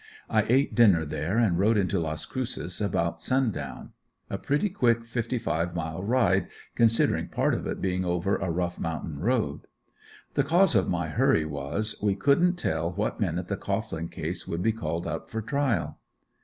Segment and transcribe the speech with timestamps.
[0.31, 3.91] I ate dinner there and rode into Las Cruces about sundown.
[4.31, 8.79] A pretty quick fifty five mile ride, considering part of it being over a rough
[8.79, 9.67] mountain road.
[10.33, 14.63] The cause of my hurry was, we couldn't tell what minute the Cohglin case would
[14.63, 15.99] be called up for trial.